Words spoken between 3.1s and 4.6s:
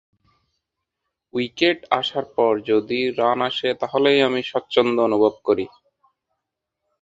run আসে, তাহলেই আমি